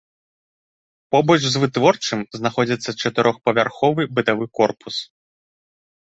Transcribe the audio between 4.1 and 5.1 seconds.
бытавы корпус.